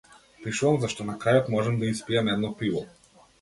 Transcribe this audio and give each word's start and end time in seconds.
Пишувам 0.45 0.79
зашто 0.85 1.05
на 1.09 1.15
крајот 1.25 1.51
можам 1.57 1.77
да 1.83 1.91
испијам 1.91 2.33
едно 2.35 2.53
пиво. 2.63 2.83